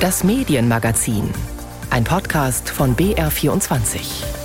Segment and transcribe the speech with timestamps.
[0.00, 1.30] Das Medienmagazin.
[1.88, 4.35] Ein Podcast von BR24.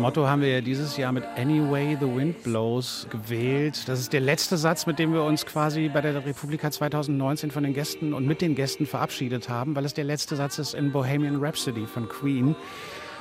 [0.00, 3.86] Motto haben wir ja dieses Jahr mit Anyway the Wind Blows gewählt.
[3.86, 7.62] Das ist der letzte Satz, mit dem wir uns quasi bei der Republika 2019 von
[7.62, 10.90] den Gästen und mit den Gästen verabschiedet haben, weil es der letzte Satz ist in
[10.90, 12.56] Bohemian Rhapsody von Queen.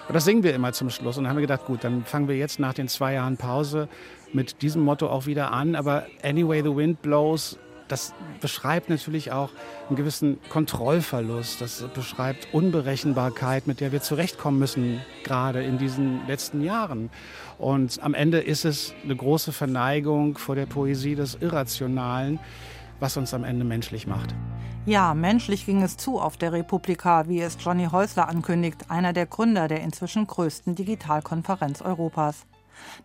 [0.07, 1.17] Und das singen wir immer zum Schluss.
[1.17, 3.89] Und dann haben wir gedacht, gut, dann fangen wir jetzt nach den zwei Jahren Pause
[4.31, 5.75] mit diesem Motto auch wieder an.
[5.75, 7.59] Aber Anyway the Wind Blows
[7.89, 9.49] das beschreibt natürlich auch
[9.87, 11.59] einen gewissen Kontrollverlust.
[11.59, 17.09] Das beschreibt Unberechenbarkeit, mit der wir zurechtkommen müssen, gerade in diesen letzten Jahren.
[17.57, 22.39] Und am Ende ist es eine große Verneigung vor der Poesie des Irrationalen,
[22.99, 24.33] was uns am Ende menschlich macht.
[24.85, 29.25] Ja, menschlich ging es zu auf der Republika, wie es Johnny Häusler ankündigt, einer der
[29.25, 32.45] Gründer der inzwischen größten Digitalkonferenz Europas.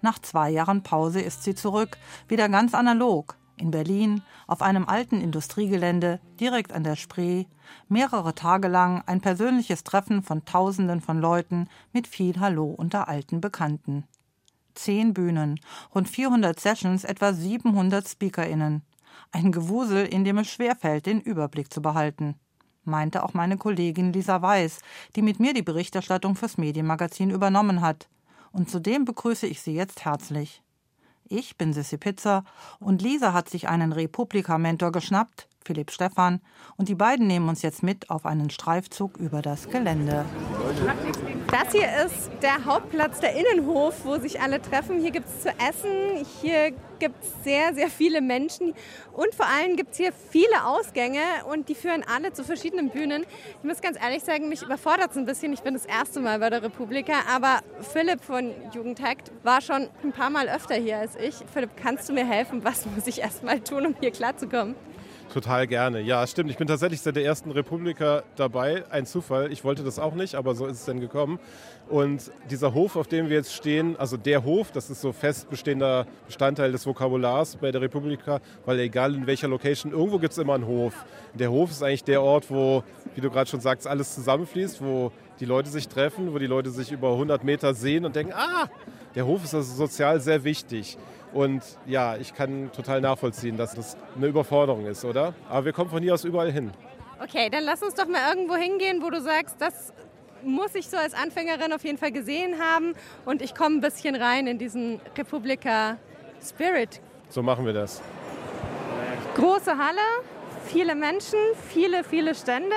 [0.01, 1.99] Nach zwei Jahren Pause ist sie zurück,
[2.29, 7.47] wieder ganz analog, in Berlin, auf einem alten Industriegelände, direkt an der Spree,
[7.89, 13.41] mehrere Tage lang ein persönliches Treffen von Tausenden von Leuten mit viel Hallo unter alten
[13.41, 14.05] Bekannten.
[14.75, 15.61] Zehn Bühnen,
[15.95, 18.83] rund 400 Sessions, etwa 700 SpeakerInnen.
[19.31, 22.35] Ein Gewusel, in dem es schwerfällt, den Überblick zu behalten.
[22.85, 24.81] Meinte auch meine Kollegin Lisa Weiß,
[25.17, 28.09] die mit mir die Berichterstattung fürs Medienmagazin übernommen hat.
[28.53, 30.64] Und zudem begrüße ich sie jetzt herzlich.
[31.29, 32.45] Ich bin Sissy Pizza
[32.81, 36.41] und Lisa hat sich einen Republika-Mentor geschnappt, Philipp Stephan,
[36.77, 40.27] und die beiden nehmen uns jetzt mit auf einen Streifzug über das Gelände.
[41.55, 44.99] Das hier ist der Hauptplatz, der Innenhof, wo sich alle treffen.
[44.99, 48.75] Hier gibt es zu essen, hier gibt es sehr, sehr viele Menschen
[49.13, 53.25] und vor allem gibt es hier viele Ausgänge und die führen alle zu verschiedenen Bühnen.
[53.59, 55.53] Ich muss ganz ehrlich sagen, mich überfordert es ein bisschen.
[55.53, 57.61] Ich bin das erste Mal bei der Republika, aber
[57.93, 61.37] Philipp von Jugendhackt war schon ein paar Mal öfter hier als ich.
[61.53, 62.65] Philipp, kannst du mir helfen?
[62.65, 64.75] Was muss ich erst mal tun, um hier klarzukommen?
[65.33, 66.01] Total gerne.
[66.01, 66.51] Ja, stimmt.
[66.51, 68.85] Ich bin tatsächlich seit der ersten Republika dabei.
[68.91, 69.51] Ein Zufall.
[69.53, 71.41] Ich wollte das auch nicht, aber so ist es dann gekommen.
[71.89, 75.51] Und dieser Hof, auf dem wir jetzt stehen, also der Hof, das ist so fest
[75.51, 80.39] bestehender Bestandteil des Vokabulars bei der Republika, weil egal in welcher Location, irgendwo gibt es
[80.39, 81.05] immer einen Hof.
[81.35, 82.83] Der Hof ist eigentlich der Ort, wo,
[83.15, 86.71] wie du gerade schon sagst, alles zusammenfließt, wo die Leute sich treffen, wo die Leute
[86.71, 88.69] sich über 100 Meter sehen und denken, ah,
[89.15, 90.97] der Hof ist also sozial sehr wichtig.
[91.35, 95.35] Und ja, ich kann total nachvollziehen, dass das eine Überforderung ist, oder?
[95.49, 96.71] Aber wir kommen von hier aus überall hin.
[97.21, 99.93] Okay, dann lass uns doch mal irgendwo hingehen, wo du sagst, das
[100.45, 102.93] muss ich so als Anfängerin auf jeden Fall gesehen haben
[103.25, 105.97] und ich komme ein bisschen rein in diesen Republika
[106.41, 107.01] Spirit.
[107.31, 108.01] So machen wir das.
[109.35, 109.99] Große Halle,
[110.67, 112.77] viele Menschen, viele, viele Stände,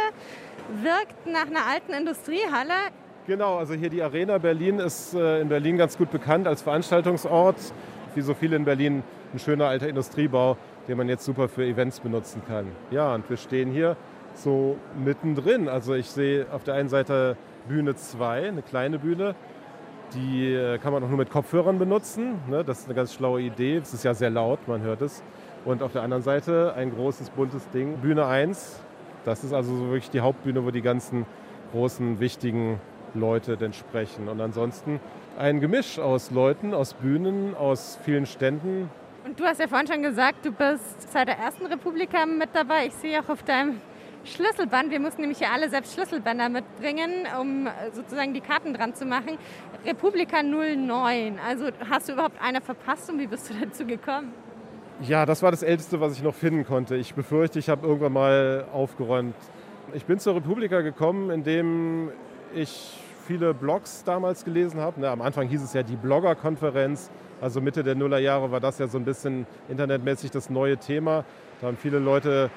[0.82, 2.74] wirkt nach einer alten Industriehalle.
[3.28, 7.58] Genau, also hier die Arena Berlin ist äh, in Berlin ganz gut bekannt als Veranstaltungsort
[8.18, 10.58] wie so viele in Berlin, ein schöner alter Industriebau,
[10.88, 12.66] den man jetzt super für Events benutzen kann.
[12.90, 13.96] Ja, und wir stehen hier
[14.34, 15.70] so mittendrin.
[15.70, 19.36] Also ich sehe auf der einen Seite Bühne 2, eine kleine Bühne.
[20.16, 22.40] Die äh, kann man auch nur mit Kopfhörern benutzen.
[22.50, 22.64] Ne?
[22.64, 23.78] Das ist eine ganz schlaue Idee.
[23.78, 25.22] Es ist ja sehr laut, man hört es.
[25.64, 27.98] Und auf der anderen Seite ein großes, buntes Ding.
[27.98, 28.82] Bühne 1,
[29.26, 31.28] das ist also so wirklich die Hauptbühne, wo die ganzen
[31.72, 32.80] großen, wichtigen
[33.14, 34.28] Leute denn sprechen.
[34.28, 35.02] Und ansonsten
[35.38, 38.90] ein Gemisch aus Leuten, aus Bühnen, aus vielen Ständen.
[39.24, 42.88] Und du hast ja vorhin schon gesagt, du bist seit der ersten Republika mit dabei.
[42.88, 43.82] Ich sehe auch auf deinem
[44.24, 49.06] Schlüsselband, wir mussten nämlich hier alle selbst Schlüsselbänder mitbringen, um sozusagen die Karten dran zu
[49.06, 49.38] machen.
[49.86, 54.34] Republika 09, also hast du überhaupt eine verpasst und wie bist du dazu gekommen?
[55.02, 56.96] Ja, das war das Älteste, was ich noch finden konnte.
[56.96, 59.36] Ich befürchte, ich habe irgendwann mal aufgeräumt.
[59.94, 62.10] Ich bin zur Republika gekommen, indem
[62.54, 65.02] ich viele Blogs damals gelesen habe.
[65.02, 67.12] Ne, am Anfang hieß es ja die Blogger-Konferenz.
[67.42, 71.26] Also Mitte der Nullerjahre war das ja so ein bisschen internetmäßig das neue Thema.
[71.60, 72.50] Da haben viele Leute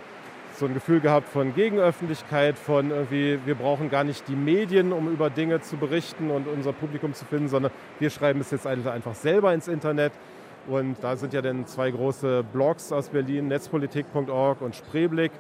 [0.55, 5.11] so ein Gefühl gehabt von Gegenöffentlichkeit, von irgendwie, wir brauchen gar nicht die Medien, um
[5.11, 9.15] über Dinge zu berichten und unser Publikum zu finden, sondern wir schreiben es jetzt einfach
[9.15, 10.13] selber ins Internet.
[10.69, 15.33] Und da sind ja dann zwei große Blogs aus Berlin, netzpolitik.org und Spreeblick.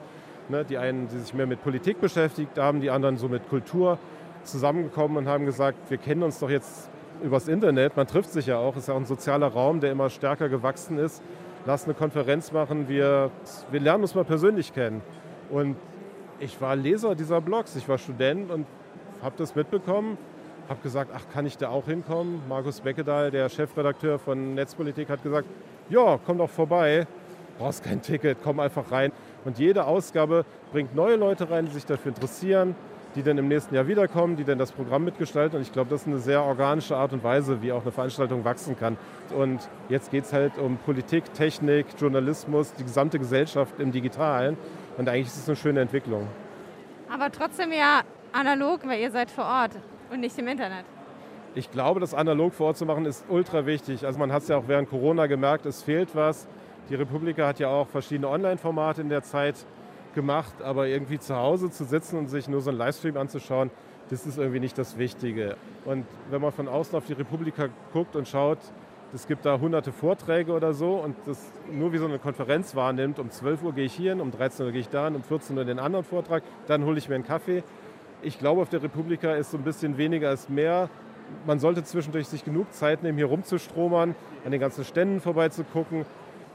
[0.48, 3.98] Ne, die einen, die sich mehr mit Politik beschäftigt haben, die anderen so mit Kultur
[4.44, 6.90] zusammengekommen und haben gesagt, wir kennen uns doch jetzt
[7.22, 10.10] übers Internet, man trifft sich ja auch, ist ja auch ein sozialer Raum, der immer
[10.10, 11.22] stärker gewachsen ist.
[11.66, 13.30] Lass eine Konferenz machen, wir,
[13.70, 15.02] wir lernen uns mal persönlich kennen.
[15.50, 15.76] Und
[16.38, 18.66] ich war Leser dieser Blogs, ich war Student und
[19.22, 20.16] habe das mitbekommen,
[20.68, 22.40] habe gesagt, ach, kann ich da auch hinkommen?
[22.48, 25.46] Markus Beckedahl, der Chefredakteur von Netzpolitik, hat gesagt,
[25.90, 27.06] ja, komm doch vorbei.
[27.58, 29.12] brauchst kein Ticket, komm einfach rein.
[29.44, 32.74] Und jede Ausgabe bringt neue Leute rein, die sich dafür interessieren,
[33.14, 35.56] die dann im nächsten Jahr wiederkommen, die dann das Programm mitgestalten.
[35.56, 38.44] Und ich glaube, das ist eine sehr organische Art und Weise, wie auch eine Veranstaltung
[38.44, 38.96] wachsen kann.
[39.36, 44.56] Und jetzt geht es halt um Politik, Technik, Journalismus, die gesamte Gesellschaft im Digitalen.
[44.96, 46.28] Und eigentlich ist es eine schöne Entwicklung.
[47.12, 48.02] Aber trotzdem ja
[48.32, 49.72] analog, weil ihr seid vor Ort
[50.12, 50.84] und nicht im Internet.
[51.54, 54.06] Ich glaube, das analog vor Ort zu machen, ist ultra wichtig.
[54.06, 56.46] Also man hat es ja auch während Corona gemerkt, es fehlt was.
[56.88, 59.56] Die Republika hat ja auch verschiedene Online-Formate in der Zeit
[60.14, 63.70] gemacht, aber irgendwie zu Hause zu sitzen und sich nur so einen Livestream anzuschauen,
[64.10, 65.56] das ist irgendwie nicht das Wichtige.
[65.84, 68.58] Und wenn man von außen auf die Republika guckt und schaut,
[69.12, 73.18] es gibt da hunderte Vorträge oder so und das nur wie so eine Konferenz wahrnimmt,
[73.18, 75.22] um 12 Uhr gehe ich hier hin, um 13 Uhr gehe ich da hin, um
[75.22, 77.62] 14 Uhr den anderen Vortrag, dann hole ich mir einen Kaffee.
[78.22, 80.90] Ich glaube, auf der Republika ist so ein bisschen weniger als mehr.
[81.46, 84.14] Man sollte zwischendurch sich genug Zeit nehmen, hier rumzustromern,
[84.44, 86.04] an den ganzen Ständen vorbeizugucken,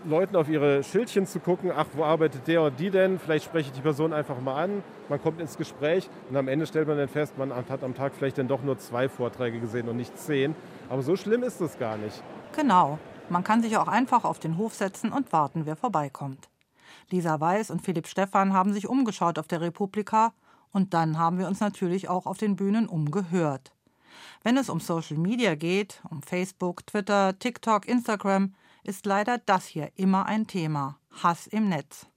[0.07, 3.19] Leuten auf ihre Schildchen zu gucken, ach, wo arbeitet der und die denn?
[3.19, 6.67] Vielleicht spreche ich die Person einfach mal an, man kommt ins Gespräch und am Ende
[6.67, 9.89] stellt man dann fest, man hat am Tag vielleicht dann doch nur zwei Vorträge gesehen
[9.89, 10.55] und nicht zehn.
[10.89, 12.21] Aber so schlimm ist es gar nicht.
[12.55, 12.99] Genau.
[13.29, 16.47] Man kann sich auch einfach auf den Hof setzen und warten, wer vorbeikommt.
[17.09, 20.33] Lisa Weiß und Philipp Stephan haben sich umgeschaut auf der Republika
[20.71, 23.71] und dann haben wir uns natürlich auch auf den Bühnen umgehört.
[24.43, 28.53] Wenn es um Social Media geht, um Facebook, Twitter, TikTok, Instagram,
[28.87, 30.99] ist leider das hier immer ein Thema.
[31.23, 32.07] Hass im Netz.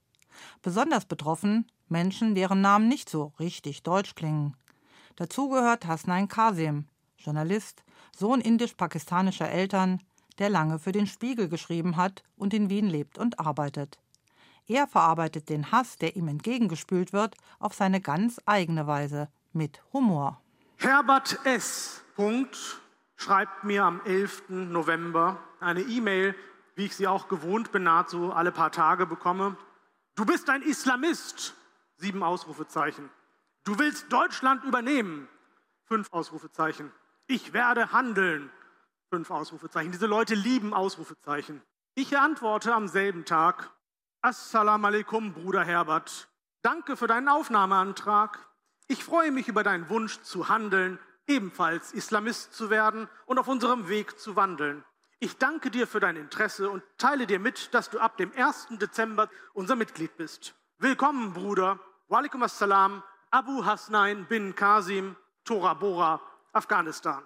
[0.61, 4.55] Besonders betroffen Menschen, deren Namen nicht so richtig deutsch klingen.
[5.15, 6.85] Dazu gehört Hasnain Kasim,
[7.17, 7.83] Journalist,
[8.15, 10.01] Sohn indisch-pakistanischer Eltern,
[10.37, 13.99] der lange für den Spiegel geschrieben hat und in Wien lebt und arbeitet.
[14.67, 20.39] Er verarbeitet den Hass, der ihm entgegengespült wird, auf seine ganz eigene Weise, mit Humor.
[20.77, 22.03] Herbert S.
[22.15, 22.79] Punkt
[23.15, 24.43] schreibt mir am 11.
[24.49, 26.35] November eine E-Mail
[26.79, 29.57] wie ich sie auch gewohnt bin, nahezu alle paar Tage bekomme.
[30.15, 31.53] Du bist ein Islamist.
[31.97, 33.09] Sieben Ausrufezeichen.
[33.65, 35.27] Du willst Deutschland übernehmen.
[35.83, 36.89] Fünf Ausrufezeichen.
[37.27, 38.49] Ich werde handeln.
[39.09, 39.91] Fünf Ausrufezeichen.
[39.91, 41.61] Diese Leute lieben Ausrufezeichen.
[41.95, 43.71] Ich antworte am selben Tag.
[44.21, 46.29] Assalamu alaikum, Bruder Herbert.
[46.61, 48.39] Danke für deinen Aufnahmeantrag.
[48.87, 50.97] Ich freue mich über deinen Wunsch zu handeln,
[51.27, 54.85] ebenfalls Islamist zu werden und auf unserem Weg zu wandeln.
[55.21, 58.67] Ich danke dir für dein Interesse und teile dir mit, dass du ab dem 1.
[58.79, 60.55] Dezember unser Mitglied bist.
[60.77, 61.77] Willkommen, Bruder.
[62.07, 66.21] Walaikum Assalam, Abu Hasnain bin Qasim, Tora Bora,
[66.53, 67.21] Afghanistan.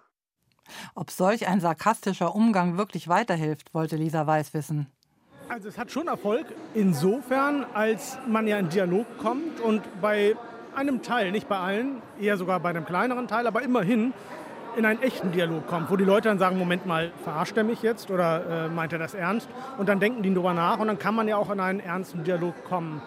[0.96, 4.88] Ob solch ein sarkastischer Umgang wirklich weiterhilft, wollte Lisa Weiß wissen.
[5.48, 10.36] Also es hat schon Erfolg insofern, als man ja in Dialog kommt und bei
[10.74, 14.16] einem Teil, nicht bei allen, eher sogar bei einem kleineren Teil, aber immerhin
[14.76, 17.82] in einen echten Dialog kommt, wo die Leute dann sagen, Moment mal, verarscht er mich
[17.82, 19.50] jetzt oder äh, meint er das ernst?
[19.78, 22.24] Und dann denken die darüber nach und dann kann man ja auch in einen ernsten
[22.24, 23.02] Dialog kommen.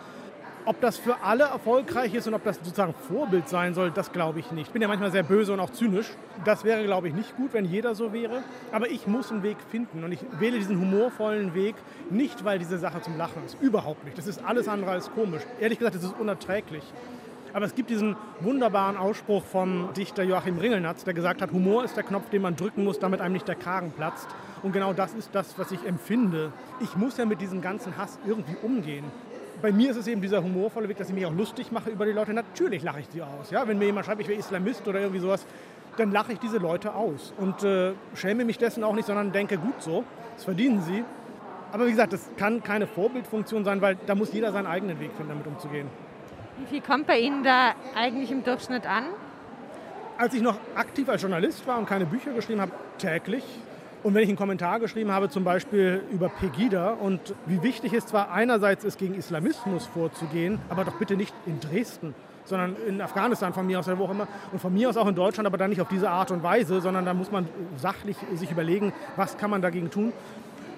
[0.65, 4.41] Ob das für alle erfolgreich ist und ob das sozusagen Vorbild sein soll, das glaube
[4.41, 4.67] ich nicht.
[4.67, 6.09] Ich bin ja manchmal sehr böse und auch zynisch.
[6.45, 8.43] Das wäre, glaube ich, nicht gut, wenn jeder so wäre.
[8.73, 11.77] Aber ich muss einen Weg finden und ich wähle diesen humorvollen Weg
[12.11, 13.57] nicht, weil diese Sache zum Lachen ist.
[13.61, 14.19] Überhaupt nicht.
[14.19, 15.43] Das ist alles andere als komisch.
[15.61, 16.83] Ehrlich gesagt, das ist unerträglich.
[17.57, 21.97] Aber es gibt diesen wunderbaren Ausspruch vom Dichter Joachim Ringelnatz, der gesagt hat, Humor ist
[21.97, 24.29] der Knopf, den man drücken muss, damit einem nicht der Kragen platzt.
[24.63, 26.53] Und genau das ist das, was ich empfinde.
[26.83, 29.07] Ich muss ja mit diesem ganzen Hass irgendwie umgehen.
[29.63, 32.05] Bei mir ist es eben dieser humorvolle Weg, dass ich mich auch lustig mache über
[32.05, 32.35] die Leute.
[32.35, 33.51] Natürlich lache ich sie aus.
[33.51, 33.67] Ja?
[33.67, 35.47] Wenn mir jemand schreibt, ich wäre Islamist oder irgendwie sowas,
[35.97, 39.57] dann lache ich diese Leute aus und äh, schäme mich dessen auch nicht, sondern denke,
[39.57, 40.05] gut so,
[40.35, 41.05] das verdienen sie.
[41.73, 45.13] Aber wie gesagt, das kann keine Vorbildfunktion sein, weil da muss jeder seinen eigenen Weg
[45.17, 45.89] finden, damit umzugehen.
[46.59, 49.05] Wie viel kommt bei Ihnen da eigentlich im Durchschnitt an?
[50.17, 53.45] Als ich noch aktiv als Journalist war und keine Bücher geschrieben habe, täglich.
[54.03, 58.07] Und wenn ich einen Kommentar geschrieben habe, zum Beispiel über Pegida und wie wichtig es
[58.07, 62.15] zwar einerseits ist, gegen Islamismus vorzugehen, aber doch bitte nicht in Dresden,
[62.47, 65.15] sondern in Afghanistan von mir aus wo auch immer und von mir aus auch in
[65.15, 68.51] Deutschland, aber dann nicht auf diese Art und Weise, sondern da muss man sachlich sich
[68.51, 70.15] überlegen, was kann man dagegen tun.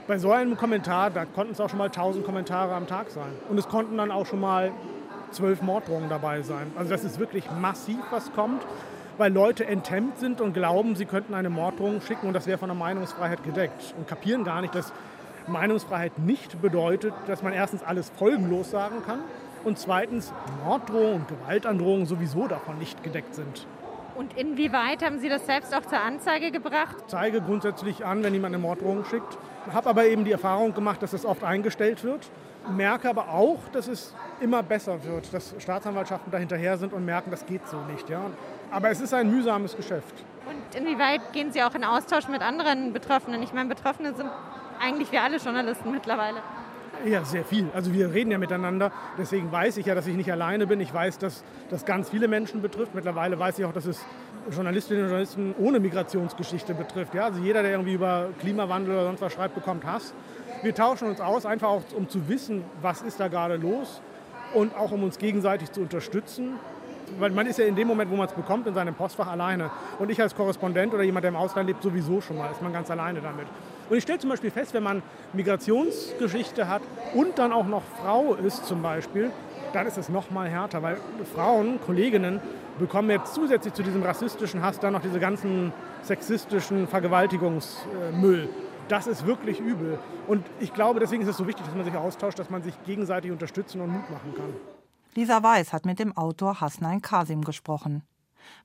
[0.08, 3.30] Bei so einem Kommentar, da konnten es auch schon mal 1000 Kommentare am Tag sein.
[3.48, 4.72] Und es konnten dann auch schon mal
[5.32, 6.72] zwölf Morddrohungen dabei sein.
[6.76, 8.62] Also das ist wirklich massiv, was kommt,
[9.16, 12.68] weil Leute enthemmt sind und glauben, sie könnten eine Morddrohung schicken und das wäre von
[12.68, 14.92] der Meinungsfreiheit gedeckt und kapieren gar nicht, dass
[15.46, 19.20] Meinungsfreiheit nicht bedeutet, dass man erstens alles folgenlos sagen kann
[19.64, 20.32] und zweitens
[20.64, 23.66] Morddrohungen und Gewaltandrohungen sowieso davon nicht gedeckt sind.
[24.14, 26.96] Und inwieweit haben Sie das selbst auch zur Anzeige gebracht?
[26.98, 29.38] Ich zeige grundsätzlich an, wenn jemand eine Morddrohung schickt.
[29.72, 32.28] Habe aber eben die Erfahrung gemacht, dass das oft eingestellt wird
[32.70, 37.46] merke aber auch, dass es immer besser wird, dass Staatsanwaltschaften dahinterher sind und merken, das
[37.46, 38.08] geht so nicht.
[38.08, 38.22] Ja?
[38.70, 40.14] Aber es ist ein mühsames Geschäft.
[40.46, 43.42] Und inwieweit gehen Sie auch in Austausch mit anderen Betroffenen?
[43.42, 44.30] Ich meine, Betroffene sind
[44.80, 46.38] eigentlich wir alle Journalisten mittlerweile.
[47.04, 47.68] Ja, sehr viel.
[47.74, 48.90] Also wir reden ja miteinander.
[49.16, 50.80] Deswegen weiß ich ja, dass ich nicht alleine bin.
[50.80, 52.94] Ich weiß, dass das ganz viele Menschen betrifft.
[52.94, 54.04] Mittlerweile weiß ich auch, dass es
[54.50, 57.14] Journalistinnen und Journalisten ohne Migrationsgeschichte betrifft.
[57.14, 60.12] Ja, also jeder, der irgendwie über Klimawandel oder sonst was schreibt, bekommt Hass.
[60.62, 64.00] Wir tauschen uns aus, einfach auch um zu wissen, was ist da gerade los
[64.54, 66.58] und auch um uns gegenseitig zu unterstützen.
[67.18, 69.70] Weil man ist ja in dem Moment, wo man es bekommt, in seinem Postfach alleine.
[69.98, 72.72] Und ich als Korrespondent oder jemand, der im Ausland lebt, sowieso schon mal, ist man
[72.72, 73.46] ganz alleine damit.
[73.88, 76.82] Und ich stelle zum Beispiel fest, wenn man Migrationsgeschichte hat
[77.14, 79.30] und dann auch noch Frau ist zum Beispiel,
[79.72, 80.98] dann ist es noch mal härter, weil
[81.34, 82.40] Frauen, Kolleginnen,
[82.78, 85.72] bekommen jetzt zusätzlich zu diesem rassistischen Hass dann noch diese ganzen
[86.02, 88.48] sexistischen Vergewaltigungsmüll.
[88.88, 89.98] Das ist wirklich übel.
[90.26, 92.74] Und ich glaube, deswegen ist es so wichtig, dass man sich austauscht, dass man sich
[92.84, 94.54] gegenseitig unterstützen und Mut machen kann.
[95.14, 98.02] Lisa Weiß hat mit dem Autor Hasnain Kasim gesprochen.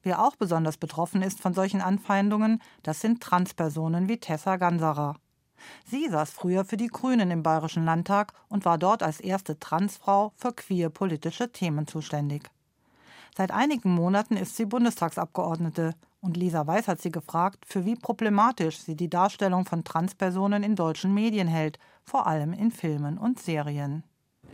[0.01, 5.15] Wer auch besonders betroffen ist von solchen Anfeindungen, das sind Transpersonen wie Tessa Ganserer.
[5.85, 10.31] Sie saß früher für die Grünen im Bayerischen Landtag und war dort als erste Transfrau
[10.35, 12.49] für queer-politische Themen zuständig.
[13.35, 18.79] Seit einigen Monaten ist sie Bundestagsabgeordnete und Lisa Weiß hat sie gefragt, für wie problematisch
[18.79, 24.03] sie die Darstellung von Transpersonen in deutschen Medien hält, vor allem in Filmen und Serien.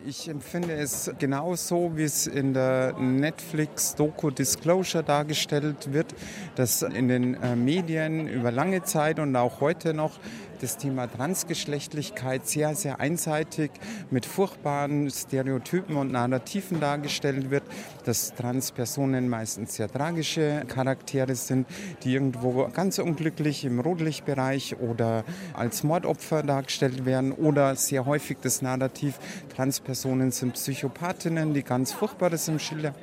[0.05, 6.15] Ich empfinde es genauso, wie es in der Netflix-Doku Disclosure dargestellt wird,
[6.55, 10.19] dass in den äh, Medien über lange Zeit und auch heute noch
[10.62, 13.72] das Thema Transgeschlechtlichkeit sehr, sehr einseitig
[14.12, 17.63] mit furchtbaren Stereotypen und Narrativen dargestellt wird,
[18.06, 21.68] dass Transpersonen meistens sehr tragische Charaktere sind,
[22.04, 25.24] die irgendwo ganz unglücklich im Rotlichtbereich oder
[25.54, 29.20] als Mordopfer dargestellt werden oder sehr häufig das Narrativ,
[29.56, 32.94] Transpersonen sind Psychopathinnen, die ganz Furchtbares im Schilder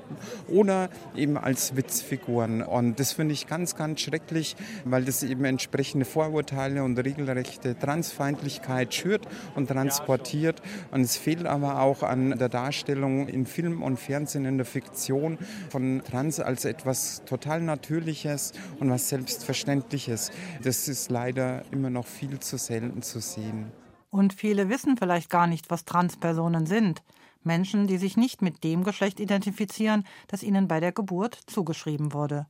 [0.49, 2.63] oder eben als Witzfiguren.
[2.63, 7.79] Und das finde ich ganz, ganz schrecklich, weil das eben entsprechende Vorurteile und regelrecht regelrechte
[7.79, 10.63] Transfeindlichkeit schürt und transportiert.
[10.91, 15.39] Und es fehlt aber auch an der Darstellung in Film und Fernsehen, in der Fiktion
[15.71, 20.31] von Trans als etwas total Natürliches und was Selbstverständliches.
[20.63, 23.73] Das ist leider immer noch viel zu selten zu sehen.
[24.11, 27.03] Und viele wissen vielleicht gar nicht, was Transpersonen sind.
[27.43, 32.47] Menschen, die sich nicht mit dem Geschlecht identifizieren, das ihnen bei der Geburt zugeschrieben wurde.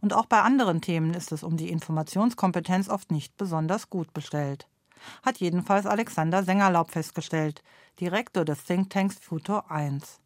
[0.00, 4.68] Und auch bei anderen Themen ist es um die Informationskompetenz oft nicht besonders gut bestellt.
[5.22, 7.62] Hat jedenfalls Alexander Sengerlaub festgestellt,
[8.00, 10.20] Direktor des Thinktanks Futur 1.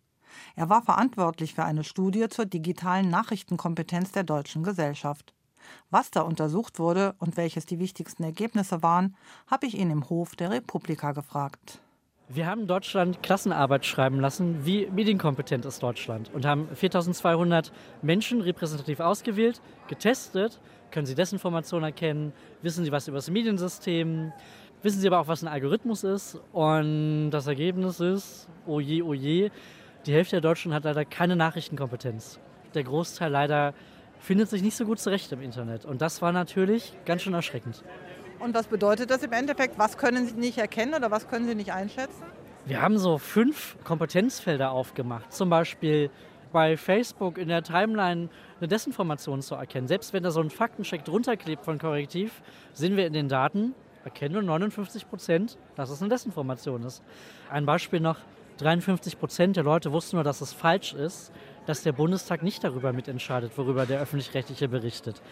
[0.56, 5.34] Er war verantwortlich für eine Studie zur digitalen Nachrichtenkompetenz der deutschen Gesellschaft.
[5.90, 9.16] Was da untersucht wurde und welches die wichtigsten Ergebnisse waren,
[9.46, 11.80] habe ich ihn im Hof der Republika gefragt.
[12.34, 17.70] Wir haben Deutschland Klassenarbeit schreiben lassen, wie medienkompetent ist Deutschland und haben 4200
[18.00, 20.58] Menschen repräsentativ ausgewählt, getestet,
[20.90, 24.32] können sie Desinformation erkennen, wissen sie was über das Mediensystem,
[24.82, 29.12] wissen sie aber auch, was ein Algorithmus ist und das Ergebnis ist, oh je, oh
[29.12, 29.50] je,
[30.06, 32.40] die Hälfte der Deutschen hat leider keine Nachrichtenkompetenz.
[32.72, 33.74] Der Großteil leider
[34.20, 37.84] findet sich nicht so gut zurecht im Internet und das war natürlich ganz schön erschreckend.
[38.42, 39.78] Und was bedeutet das im Endeffekt?
[39.78, 42.24] Was können Sie nicht erkennen oder was können Sie nicht einschätzen?
[42.66, 45.32] Wir haben so fünf Kompetenzfelder aufgemacht.
[45.32, 46.10] Zum Beispiel
[46.52, 49.86] bei Facebook in der Timeline eine Desinformation zu erkennen.
[49.86, 53.76] Selbst wenn da so ein Faktencheck drunter klebt von Korrektiv, sehen wir in den Daten,
[54.04, 57.04] erkennen nur 59 Prozent, dass es eine Desinformation ist.
[57.48, 58.18] Ein Beispiel noch,
[58.58, 61.32] 53 Prozent der Leute wussten nur, dass es falsch ist,
[61.66, 65.22] dass der Bundestag nicht darüber mitentscheidet, worüber der öffentlich-rechtliche berichtet.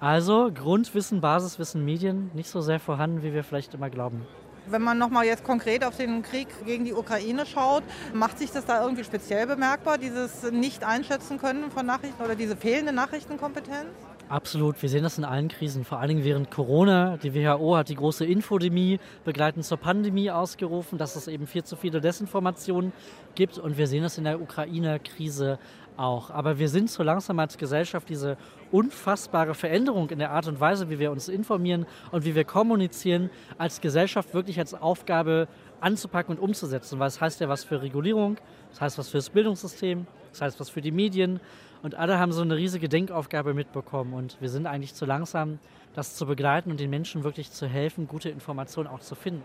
[0.00, 4.26] Also Grundwissen, Basiswissen, Medien nicht so sehr vorhanden, wie wir vielleicht immer glauben.
[4.66, 7.82] Wenn man nochmal jetzt konkret auf den Krieg gegen die Ukraine schaut,
[8.14, 12.92] macht sich das da irgendwie speziell bemerkbar, dieses Nicht-Einschätzen können von Nachrichten oder diese fehlende
[12.92, 13.88] Nachrichtenkompetenz?
[14.30, 17.16] Absolut, wir sehen das in allen Krisen, vor allen Dingen während Corona.
[17.16, 21.74] Die WHO hat die große Infodemie begleitend zur Pandemie ausgerufen, dass es eben viel zu
[21.74, 22.92] viele Desinformationen
[23.34, 25.58] gibt und wir sehen das in der Ukraine-Krise
[26.00, 26.30] auch.
[26.30, 28.36] Aber wir sind so langsam als Gesellschaft diese
[28.72, 33.30] unfassbare Veränderung in der Art und Weise, wie wir uns informieren und wie wir kommunizieren,
[33.58, 35.46] als Gesellschaft wirklich als Aufgabe
[35.80, 36.98] anzupacken und umzusetzen.
[36.98, 38.38] Weil es heißt ja was für Regulierung,
[38.70, 41.40] das heißt was für das Bildungssystem, das heißt was für die Medien.
[41.82, 44.14] Und alle haben so eine riesige Denkaufgabe mitbekommen.
[44.14, 45.58] Und wir sind eigentlich zu langsam,
[45.94, 49.42] das zu begleiten und den Menschen wirklich zu helfen, gute Informationen auch zu finden.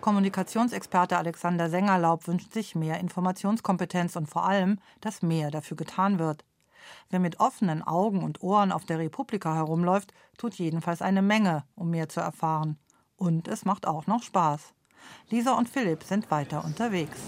[0.00, 6.44] Kommunikationsexperte Alexander Sengerlaub wünscht sich mehr Informationskompetenz und vor allem, dass mehr dafür getan wird.
[7.10, 11.90] Wer mit offenen Augen und Ohren auf der Republika herumläuft, tut jedenfalls eine Menge, um
[11.90, 12.78] mehr zu erfahren.
[13.16, 14.72] Und es macht auch noch Spaß.
[15.28, 17.18] Lisa und Philipp sind weiter unterwegs.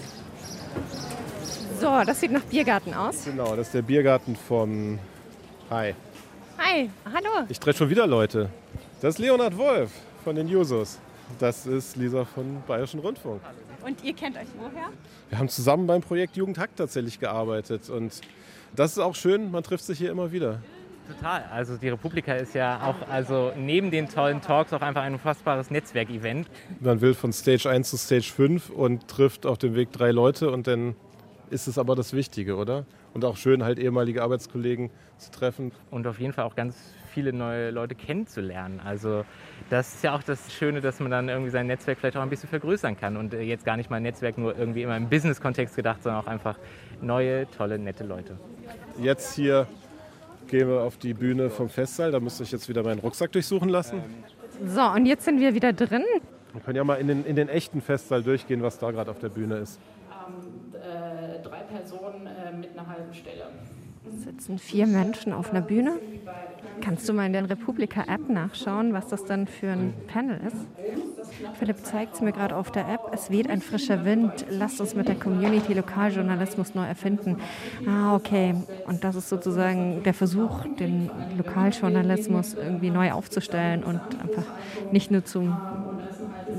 [1.79, 3.25] So, das sieht nach Biergarten aus.
[3.25, 4.99] Genau, das ist der Biergarten von
[5.69, 5.93] Hi.
[6.57, 7.45] Hi, hallo.
[7.49, 8.49] Ich treffe schon wieder Leute.
[9.01, 9.91] Das ist Leonhard Wolf
[10.23, 10.99] von den Jusos.
[11.39, 13.41] Das ist Lisa von Bayerischen Rundfunk.
[13.85, 14.89] Und ihr kennt euch woher?
[15.29, 18.21] Wir haben zusammen beim Projekt Jugendhack tatsächlich gearbeitet und
[18.75, 20.59] das ist auch schön, man trifft sich hier immer wieder.
[21.07, 21.43] Total.
[21.51, 25.69] Also die Republika ist ja auch also neben den tollen Talks auch einfach ein unfassbares
[25.69, 26.47] Netzwerkevent.
[26.79, 30.49] Man will von Stage 1 zu Stage 5 und trifft auf dem Weg drei Leute
[30.49, 30.95] und dann
[31.49, 32.85] ist es aber das Wichtige, oder?
[33.13, 35.71] Und auch schön, halt ehemalige Arbeitskollegen zu treffen.
[35.91, 36.75] Und auf jeden Fall auch ganz
[37.13, 38.81] viele neue Leute kennenzulernen.
[38.83, 39.23] Also
[39.69, 42.29] das ist ja auch das Schöne, dass man dann irgendwie sein Netzwerk vielleicht auch ein
[42.29, 45.09] bisschen vergrößern kann und äh, jetzt gar nicht mal ein Netzwerk nur irgendwie immer im
[45.09, 46.57] Business-Kontext gedacht, sondern auch einfach
[47.01, 48.37] neue, tolle, nette Leute.
[48.99, 49.67] Jetzt hier
[50.47, 52.11] gehen wir auf die Bühne vom Festsaal.
[52.11, 54.01] Da müsste ich jetzt wieder meinen Rucksack durchsuchen lassen.
[54.65, 56.03] So, und jetzt sind wir wieder drin.
[56.51, 59.19] Wir können ja mal in den, in den echten Festsaal durchgehen, was da gerade auf
[59.19, 59.79] der Bühne ist.
[60.11, 63.47] Ähm, äh, drei Personen äh, mit einer halben Stelle.
[64.07, 65.93] Es sitzen vier Menschen auf einer Bühne.
[66.81, 70.57] Kannst du mal in der Republika-App nachschauen, was das dann für ein Panel ist?
[71.59, 73.11] Philipp zeigt es mir gerade auf der App.
[73.13, 74.45] Es weht ein frischer Wind.
[74.49, 77.37] Lasst uns mit der Community Lokaljournalismus neu erfinden.
[77.87, 78.55] Ah, okay.
[78.87, 84.45] Und das ist sozusagen der Versuch, den Lokaljournalismus irgendwie neu aufzustellen und einfach
[84.91, 85.57] nicht nur zum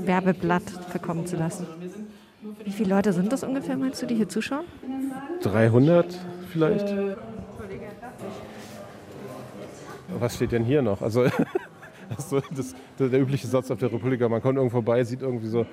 [0.05, 1.65] Werbeblatt verkommen zu lassen.
[2.63, 4.65] Wie viele Leute sind das ungefähr, meinst du, die hier zuschauen?
[5.41, 6.05] 300
[6.51, 6.93] vielleicht.
[10.19, 11.01] Was steht denn hier noch?
[11.01, 11.23] Also,
[12.09, 15.65] das, das, der übliche Satz auf der Republika, man kommt irgendwo vorbei, sieht irgendwie so,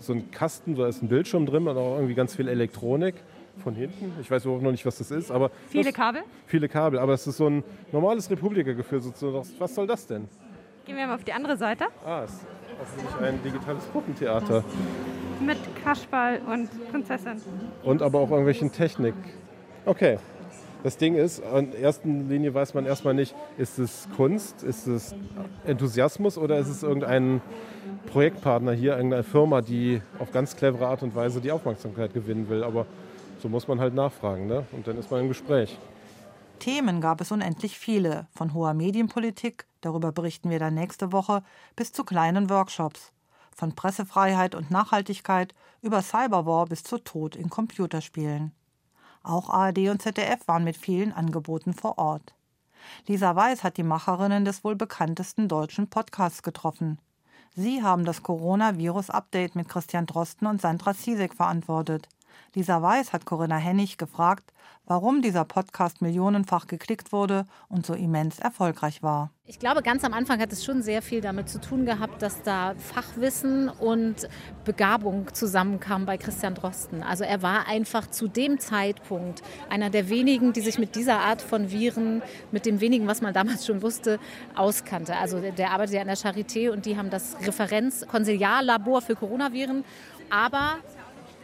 [0.00, 3.14] so einen Kasten, da ist ein Bildschirm drin und auch irgendwie ganz viel Elektronik
[3.62, 4.12] von hinten.
[4.20, 5.30] Ich weiß überhaupt noch nicht, was das ist.
[5.30, 6.22] Aber viele das, Kabel?
[6.46, 9.02] Viele Kabel, aber es ist so ein normales Republika-Gefühl.
[9.58, 10.28] Was soll das denn?
[10.84, 11.86] Gehen wir mal auf die andere Seite.
[12.04, 12.46] Ah, es ist
[12.82, 14.64] offensichtlich ein digitales Puppentheater.
[15.40, 17.40] Mit Kasperl und Prinzessin.
[17.82, 19.14] Und aber auch irgendwelchen Technik.
[19.86, 20.18] Okay.
[20.84, 25.14] Das Ding ist, in erster Linie weiß man erstmal nicht, ist es Kunst, ist es
[25.64, 27.40] Enthusiasmus oder ist es irgendein
[28.12, 32.62] Projektpartner hier, irgendeine Firma, die auf ganz clevere Art und Weise die Aufmerksamkeit gewinnen will.
[32.62, 32.84] Aber
[33.38, 34.66] so muss man halt nachfragen ne?
[34.72, 35.78] und dann ist man im Gespräch.
[36.58, 41.42] Themen gab es unendlich viele, von hoher Medienpolitik, darüber berichten wir dann nächste Woche,
[41.76, 43.10] bis zu kleinen Workshops.
[43.56, 48.52] Von Pressefreiheit und Nachhaltigkeit über Cyberwar bis zu Tod in Computerspielen.
[49.24, 52.34] Auch ARD und ZDF waren mit vielen Angeboten vor Ort.
[53.06, 56.98] Lisa Weiß hat die Macherinnen des wohl bekanntesten deutschen Podcasts getroffen.
[57.56, 62.08] Sie haben das Coronavirus-Update mit Christian Drosten und Sandra Ziesek verantwortet.
[62.54, 64.52] Lisa Weiß hat Corinna Hennig gefragt,
[64.86, 69.30] warum dieser Podcast millionenfach geklickt wurde und so immens erfolgreich war.
[69.46, 72.42] Ich glaube, ganz am Anfang hat es schon sehr viel damit zu tun gehabt, dass
[72.42, 74.28] da Fachwissen und
[74.64, 77.02] Begabung zusammenkamen bei Christian Drosten.
[77.02, 81.42] Also er war einfach zu dem Zeitpunkt einer der wenigen, die sich mit dieser Art
[81.42, 84.18] von Viren, mit dem wenigen, was man damals schon wusste,
[84.54, 85.16] auskannte.
[85.16, 89.84] Also der arbeitet ja an der Charité und die haben das Referenz-Konsiliarlabor für Coronaviren.
[90.30, 90.78] Aber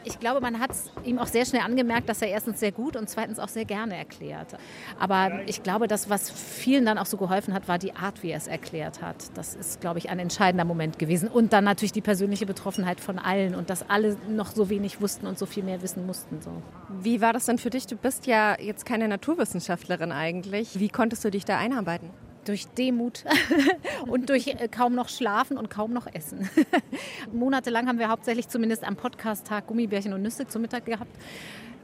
[0.05, 0.71] ich glaube, man hat
[1.05, 3.97] ihm auch sehr schnell angemerkt, dass er erstens sehr gut und zweitens auch sehr gerne
[3.97, 4.57] erklärt.
[4.99, 8.31] Aber ich glaube, das, was vielen dann auch so geholfen hat, war die Art, wie
[8.31, 9.17] er es erklärt hat.
[9.35, 11.29] Das ist, glaube ich, ein entscheidender Moment gewesen.
[11.29, 15.27] Und dann natürlich die persönliche Betroffenheit von allen und dass alle noch so wenig wussten
[15.27, 16.41] und so viel mehr wissen mussten.
[16.41, 16.51] So.
[16.89, 17.87] Wie war das denn für dich?
[17.87, 20.79] Du bist ja jetzt keine Naturwissenschaftlerin eigentlich.
[20.79, 22.11] Wie konntest du dich da einarbeiten?
[22.45, 23.25] Durch Demut
[24.07, 26.49] und durch äh, kaum noch Schlafen und kaum noch Essen.
[27.33, 31.15] Monatelang haben wir hauptsächlich zumindest am Podcast-Tag Gummibärchen und Nüsse zum Mittag gehabt.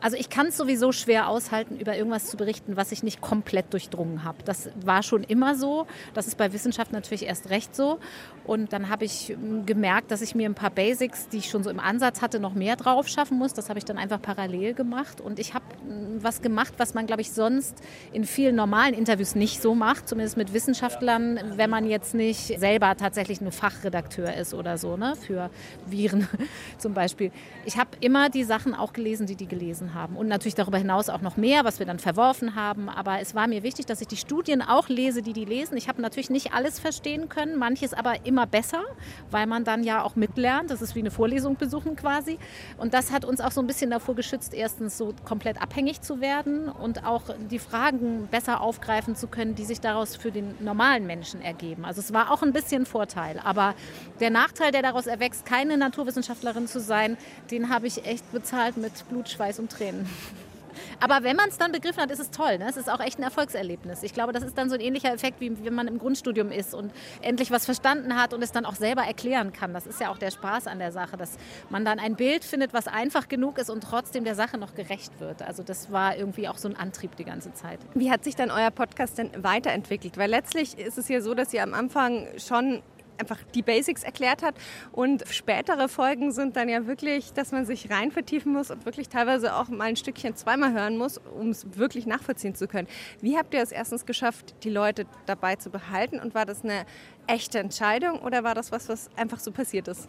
[0.00, 3.72] Also ich kann es sowieso schwer aushalten, über irgendwas zu berichten, was ich nicht komplett
[3.72, 4.38] durchdrungen habe.
[4.44, 5.86] Das war schon immer so.
[6.14, 7.98] Das ist bei Wissenschaft natürlich erst recht so.
[8.44, 11.64] Und dann habe ich ähm, gemerkt, dass ich mir ein paar Basics, die ich schon
[11.64, 13.54] so im Ansatz hatte, noch mehr drauf schaffen muss.
[13.54, 15.20] Das habe ich dann einfach parallel gemacht.
[15.20, 17.74] Und ich habe ähm, was gemacht, was man, glaube ich, sonst
[18.12, 22.96] in vielen normalen Interviews nicht so macht, zumindest mit Wissenschaftlern, wenn man jetzt nicht selber
[22.96, 25.50] tatsächlich ein Fachredakteur ist oder so, ne, für
[25.86, 26.28] Viren
[26.78, 27.32] zum Beispiel.
[27.64, 30.16] Ich habe immer die Sachen auch gelesen, die die gelesen haben.
[30.16, 32.88] Und natürlich darüber hinaus auch noch mehr, was wir dann verworfen haben.
[32.88, 35.76] Aber es war mir wichtig, dass ich die Studien auch lese, die die lesen.
[35.76, 38.84] Ich habe natürlich nicht alles verstehen können, manches aber immer immer besser,
[39.30, 40.70] weil man dann ja auch mitlernt.
[40.70, 42.38] Das ist wie eine Vorlesung besuchen quasi.
[42.76, 46.20] Und das hat uns auch so ein bisschen davor geschützt, erstens so komplett abhängig zu
[46.20, 51.06] werden und auch die Fragen besser aufgreifen zu können, die sich daraus für den normalen
[51.06, 51.86] Menschen ergeben.
[51.86, 53.40] Also es war auch ein bisschen Vorteil.
[53.42, 53.74] Aber
[54.20, 57.16] der Nachteil, der daraus erwächst, keine Naturwissenschaftlerin zu sein,
[57.50, 60.08] den habe ich echt bezahlt mit Blut, Schweiß und Tränen.
[61.00, 62.58] Aber wenn man es dann begriffen hat, ist es toll.
[62.58, 62.66] Ne?
[62.68, 64.02] Es ist auch echt ein Erfolgserlebnis.
[64.02, 66.74] Ich glaube, das ist dann so ein ähnlicher Effekt, wie wenn man im Grundstudium ist
[66.74, 69.74] und endlich was verstanden hat und es dann auch selber erklären kann.
[69.74, 71.36] Das ist ja auch der Spaß an der Sache, dass
[71.70, 75.20] man dann ein Bild findet, was einfach genug ist und trotzdem der Sache noch gerecht
[75.20, 75.42] wird.
[75.42, 77.78] Also das war irgendwie auch so ein Antrieb die ganze Zeit.
[77.94, 80.16] Wie hat sich dann euer Podcast denn weiterentwickelt?
[80.18, 82.82] Weil letztlich ist es ja so, dass ihr am Anfang schon
[83.18, 84.54] einfach die Basics erklärt hat.
[84.92, 89.08] Und spätere Folgen sind dann ja wirklich, dass man sich rein vertiefen muss und wirklich
[89.08, 92.88] teilweise auch mal ein Stückchen zweimal hören muss, um es wirklich nachvollziehen zu können.
[93.20, 96.20] Wie habt ihr es erstens geschafft, die Leute dabei zu behalten?
[96.20, 96.86] Und war das eine
[97.26, 100.08] echte Entscheidung oder war das was, was einfach so passiert ist?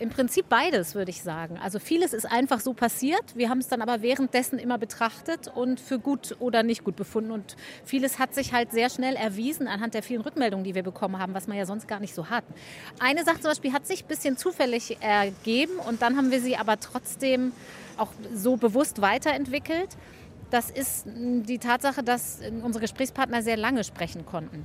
[0.00, 1.58] Im Prinzip beides, würde ich sagen.
[1.62, 3.22] Also vieles ist einfach so passiert.
[3.34, 7.30] Wir haben es dann aber währenddessen immer betrachtet und für gut oder nicht gut befunden.
[7.30, 11.18] Und vieles hat sich halt sehr schnell erwiesen anhand der vielen Rückmeldungen, die wir bekommen
[11.18, 12.44] haben, was man ja sonst gar nicht so hat.
[12.98, 16.56] Eine Sache zum Beispiel hat sich ein bisschen zufällig ergeben und dann haben wir sie
[16.56, 17.52] aber trotzdem
[17.98, 19.98] auch so bewusst weiterentwickelt.
[20.50, 24.64] Das ist die Tatsache, dass unsere Gesprächspartner sehr lange sprechen konnten.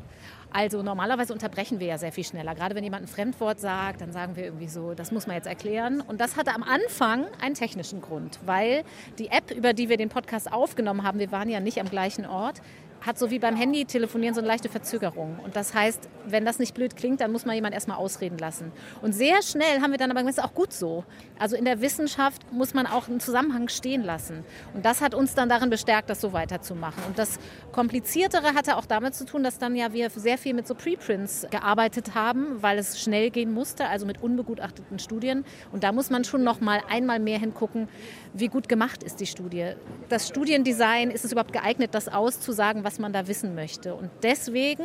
[0.55, 2.55] Also normalerweise unterbrechen wir ja sehr viel schneller.
[2.55, 5.47] Gerade wenn jemand ein Fremdwort sagt, dann sagen wir irgendwie so, das muss man jetzt
[5.47, 5.99] erklären.
[5.99, 8.85] Und das hatte am Anfang einen technischen Grund, weil
[9.19, 12.25] die App, über die wir den Podcast aufgenommen haben, wir waren ja nicht am gleichen
[12.25, 12.61] Ort,
[13.05, 15.39] hat so wie beim Handy telefonieren so eine leichte Verzögerung.
[15.43, 18.71] Und das heißt, wenn das nicht blöd klingt, dann muss man jemand erstmal ausreden lassen.
[19.01, 21.03] Und sehr schnell haben wir dann aber gesagt, das ist auch gut so.
[21.37, 24.43] Also in der Wissenschaft muss man auch einen Zusammenhang stehen lassen.
[24.73, 27.03] Und das hat uns dann darin bestärkt, das so weiterzumachen.
[27.07, 27.39] Und das
[27.71, 31.45] Kompliziertere hatte auch damit zu tun, dass dann ja wir sehr viel mit so Preprints
[31.51, 35.45] gearbeitet haben, weil es schnell gehen musste, also mit unbegutachteten Studien.
[35.71, 37.87] Und da muss man schon noch mal einmal mehr hingucken,
[38.33, 39.73] wie gut gemacht ist die Studie.
[40.09, 43.95] Das Studiendesign, ist es überhaupt geeignet, das auszusagen, was man da wissen möchte?
[43.95, 44.83] Und deswegen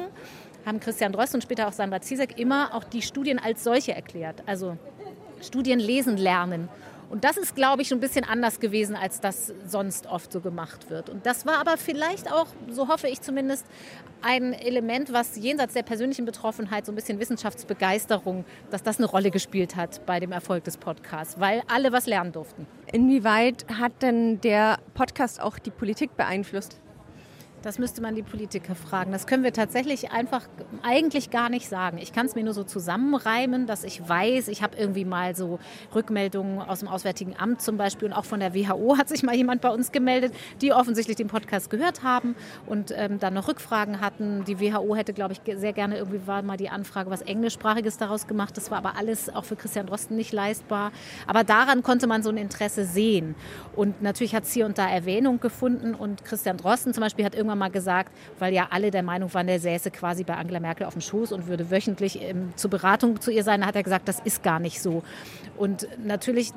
[0.67, 4.43] haben Christian Drost und später auch Sandra Zizek immer auch die Studien als solche erklärt.
[4.47, 4.77] Also
[5.41, 6.69] Studien lesen lernen.
[7.11, 10.41] Und das ist, glaube ich, schon ein bisschen anders gewesen, als das sonst oft so
[10.41, 11.11] gemacht wird.
[11.11, 13.67] Und das war aber vielleicht auch, so hoffe ich zumindest,
[14.23, 19.33] ein Element, was jenseits der persönlichen Betroffenheit so ein bisschen Wissenschaftsbegeisterung, dass das eine Rolle
[19.33, 22.67] gespielt hat bei dem Erfolg des Podcasts, weil alle was lernen durften.
[22.93, 26.81] Inwieweit hat denn der Podcast auch die Politik beeinflusst?
[27.63, 29.13] Das müsste man die Politiker fragen.
[29.13, 30.49] Das können wir tatsächlich einfach
[30.83, 31.99] eigentlich gar nicht sagen.
[31.99, 35.59] Ich kann es mir nur so zusammenreimen, dass ich weiß, ich habe irgendwie mal so
[35.95, 39.35] Rückmeldungen aus dem Auswärtigen Amt zum Beispiel und auch von der WHO hat sich mal
[39.35, 42.35] jemand bei uns gemeldet, die offensichtlich den Podcast gehört haben
[42.67, 44.45] und ähm, dann noch Rückfragen hatten.
[44.47, 48.27] Die WHO hätte, glaube ich, sehr gerne irgendwie war mal die Anfrage, was englischsprachiges daraus
[48.27, 48.57] gemacht.
[48.57, 50.93] Das war aber alles auch für Christian Drosten nicht leistbar.
[51.27, 53.35] Aber daran konnte man so ein Interesse sehen.
[53.77, 57.35] Und natürlich hat es hier und da Erwähnung gefunden und Christian Drosten zum Beispiel hat
[57.35, 60.87] irgendwann mal gesagt, weil ja alle der Meinung waren, der säße quasi bei Angela Merkel
[60.87, 63.61] auf dem Schoß und würde wöchentlich ähm, zur Beratung zu ihr sein.
[63.61, 65.03] Da hat er gesagt, das ist gar nicht so.
[65.57, 66.53] Und natürlich,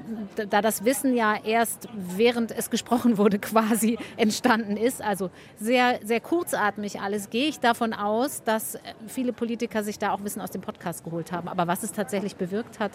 [0.49, 5.29] da das Wissen ja erst während es gesprochen wurde quasi entstanden ist, also
[5.60, 8.77] sehr, sehr kurzatmig alles, gehe ich davon aus, dass
[9.08, 11.47] viele Politiker sich da auch Wissen aus dem Podcast geholt haben.
[11.47, 12.91] Aber was es tatsächlich bewirkt hat,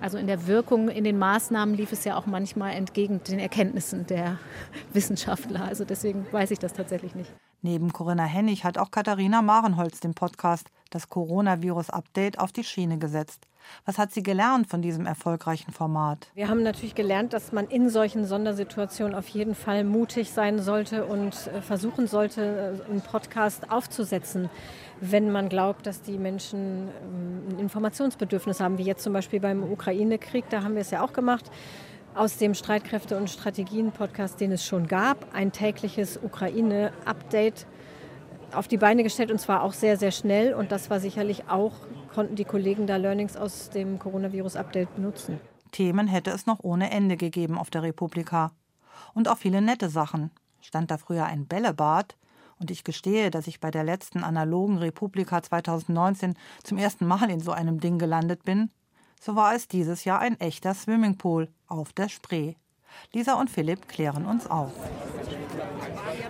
[0.00, 4.06] also in der Wirkung, in den Maßnahmen lief es ja auch manchmal entgegen den Erkenntnissen
[4.06, 4.38] der
[4.92, 5.64] Wissenschaftler.
[5.64, 7.30] Also deswegen weiß ich das tatsächlich nicht.
[7.66, 13.48] Neben Corinna Hennig hat auch Katharina Marenholz den Podcast Das Coronavirus-Update auf die Schiene gesetzt.
[13.84, 16.28] Was hat sie gelernt von diesem erfolgreichen Format?
[16.36, 21.06] Wir haben natürlich gelernt, dass man in solchen Sondersituationen auf jeden Fall mutig sein sollte
[21.06, 24.48] und äh, versuchen sollte, äh, einen Podcast aufzusetzen,
[25.00, 29.64] wenn man glaubt, dass die Menschen ähm, ein Informationsbedürfnis haben, wie jetzt zum Beispiel beim
[29.64, 30.44] Ukraine-Krieg.
[30.50, 31.50] Da haben wir es ja auch gemacht
[32.16, 37.66] aus dem Streitkräfte- und Strategien-Podcast, den es schon gab, ein tägliches Ukraine-Update
[38.52, 40.54] auf die Beine gestellt und zwar auch sehr, sehr schnell.
[40.54, 41.72] Und das war sicherlich auch,
[42.14, 45.40] konnten die Kollegen da Learnings aus dem Coronavirus-Update benutzen.
[45.72, 48.52] Themen hätte es noch ohne Ende gegeben auf der Republika.
[49.12, 50.30] Und auch viele nette Sachen.
[50.60, 52.16] Stand da früher ein Bällebad?
[52.58, 57.40] Und ich gestehe, dass ich bei der letzten analogen Republika 2019 zum ersten Mal in
[57.40, 58.70] so einem Ding gelandet bin
[59.20, 62.54] so war es dieses Jahr ein echter Swimmingpool auf der Spree.
[63.12, 64.72] Lisa und Philipp klären uns auf.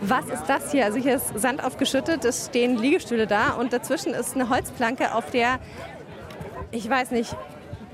[0.01, 0.85] Was ist das hier?
[0.85, 5.31] Also hier ist Sand aufgeschüttet, es stehen Liegestühle da und dazwischen ist eine Holzplanke, auf
[5.31, 5.59] der,
[6.71, 7.37] ich weiß nicht,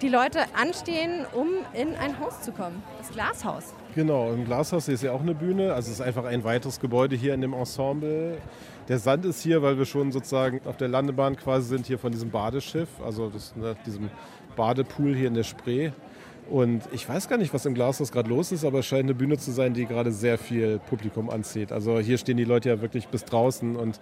[0.00, 2.82] die Leute anstehen, um in ein Haus zu kommen.
[2.98, 3.72] Das Glashaus.
[3.94, 5.74] Genau, im Glashaus ist ja auch eine Bühne.
[5.74, 8.38] Also es ist einfach ein weiteres Gebäude hier in dem Ensemble.
[8.88, 12.10] Der Sand ist hier, weil wir schon sozusagen auf der Landebahn quasi sind, hier von
[12.10, 14.10] diesem Badeschiff, also das, ne, diesem
[14.56, 15.92] Badepool hier in der Spree.
[16.52, 19.14] Und ich weiß gar nicht, was im Glashaus gerade los ist, aber es scheint eine
[19.14, 21.72] Bühne zu sein, die gerade sehr viel Publikum anzieht.
[21.72, 23.98] Also hier stehen die Leute ja wirklich bis draußen und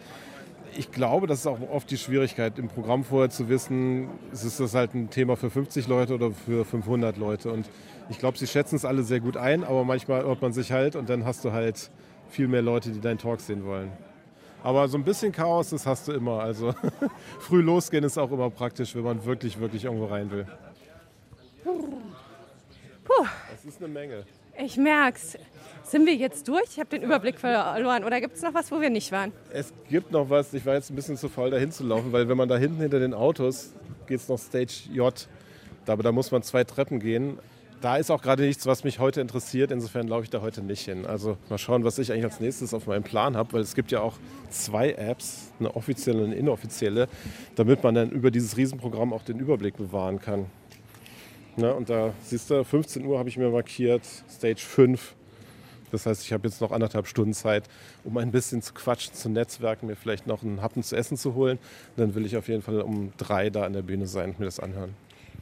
[0.77, 4.75] ich glaube, das ist auch oft die Schwierigkeit, im Programm vorher zu wissen, ist das
[4.75, 7.53] halt ein Thema für 50 Leute oder für 500 Leute.
[7.53, 7.71] Und
[8.09, 10.97] ich glaube, sie schätzen es alle sehr gut ein, aber manchmal irrt man sich halt
[10.97, 11.89] und dann hast du halt
[12.31, 13.93] viel mehr Leute, die deinen Talk sehen wollen.
[14.65, 16.41] Aber so ein bisschen Chaos, das hast du immer.
[16.41, 16.75] Also
[17.39, 20.47] früh losgehen ist auch immer praktisch, wenn man wirklich, wirklich irgendwo rein will.
[23.05, 23.27] Puh.
[23.51, 24.25] Das ist eine Menge.
[24.59, 25.37] Ich merk's.
[25.85, 26.65] Sind wir jetzt durch?
[26.73, 28.05] Ich habe den Überblick verloren.
[28.05, 29.33] Oder gibt es noch was, wo wir nicht waren?
[29.53, 30.53] Es gibt noch was.
[30.55, 33.01] Ich war jetzt ein bisschen zu faul, da hinzulaufen, weil wenn man da hinten hinter
[33.01, 33.73] den Autos
[34.07, 35.29] geht es noch Stage J.
[35.87, 37.39] Aber da muss man zwei Treppen gehen.
[37.81, 39.71] Da ist auch gerade nichts, was mich heute interessiert.
[39.71, 41.07] Insofern laufe ich da heute nicht hin.
[41.07, 43.91] Also mal schauen, was ich eigentlich als nächstes auf meinem Plan habe, weil es gibt
[43.91, 44.19] ja auch
[44.51, 47.09] zwei Apps, eine offizielle und eine inoffizielle,
[47.57, 50.47] damit man dann über dieses Riesenprogramm auch den Überblick bewahren kann.
[51.61, 55.15] Na, und da siehst du, 15 Uhr habe ich mir markiert, Stage 5.
[55.91, 57.65] Das heißt, ich habe jetzt noch anderthalb Stunden Zeit,
[58.03, 61.35] um ein bisschen zu quatschen, zu netzwerken, mir vielleicht noch einen Happen zu essen zu
[61.35, 61.59] holen.
[61.59, 64.39] Und dann will ich auf jeden Fall um drei da an der Bühne sein und
[64.39, 64.95] mir das anhören.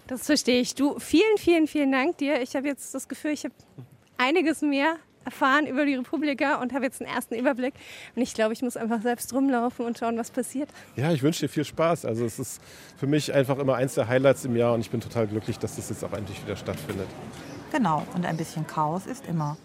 [0.09, 0.74] Das verstehe ich.
[0.74, 2.42] Du, vielen, vielen, vielen Dank dir.
[2.42, 3.54] Ich habe jetzt das Gefühl, ich habe
[4.16, 4.96] einiges mehr
[5.28, 7.74] erfahren über die Republika und habe jetzt einen ersten Überblick.
[8.16, 10.70] Und ich glaube, ich muss einfach selbst rumlaufen und schauen, was passiert.
[10.96, 12.06] Ja, ich wünsche dir viel Spaß.
[12.06, 12.62] Also es ist
[12.96, 15.76] für mich einfach immer eins der Highlights im Jahr und ich bin total glücklich, dass
[15.76, 17.08] das jetzt auch endlich wieder stattfindet.
[17.72, 19.58] Genau, und ein bisschen Chaos ist immer.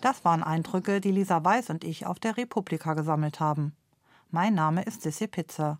[0.00, 3.74] Das waren Eindrücke, die Lisa Weiß und ich auf der Republika gesammelt haben.
[4.30, 5.78] Mein Name ist Sissy Pitzer.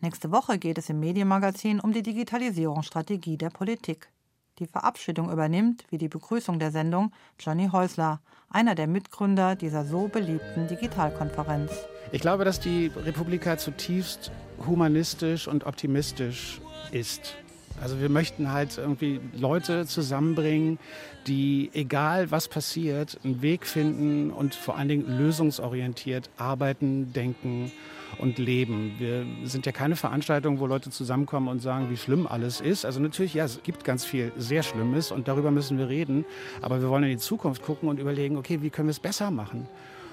[0.00, 4.10] Nächste Woche geht es im Medienmagazin um die Digitalisierungsstrategie der Politik.
[4.58, 10.08] Die Verabschiedung übernimmt, wie die Begrüßung der Sendung, Johnny Häusler, einer der Mitgründer dieser so
[10.08, 11.70] beliebten Digitalkonferenz.
[12.10, 14.32] Ich glaube, dass die Republika zutiefst
[14.66, 17.36] humanistisch und optimistisch ist.
[17.80, 20.78] Also wir möchten halt irgendwie Leute zusammenbringen,
[21.26, 27.70] die, egal was passiert, einen Weg finden und vor allen Dingen lösungsorientiert arbeiten, denken
[28.18, 28.94] und leben.
[28.98, 32.84] Wir sind ja keine Veranstaltung, wo Leute zusammenkommen und sagen, wie schlimm alles ist.
[32.84, 36.24] Also natürlich, ja, es gibt ganz viel sehr Schlimmes und darüber müssen wir reden.
[36.62, 39.30] Aber wir wollen in die Zukunft gucken und überlegen, okay, wie können wir es besser
[39.30, 39.68] machen?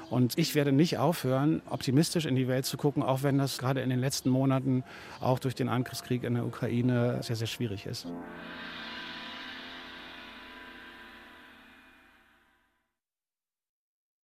[0.10, 3.82] Und ich werde nicht aufhören, optimistisch in die Welt zu gucken, auch wenn das gerade
[3.82, 4.84] in den letzten Monaten
[5.20, 8.08] auch durch den Angriffskrieg in der Ukraine sehr, sehr schwierig ist.